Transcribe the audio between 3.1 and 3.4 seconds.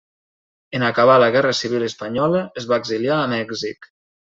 a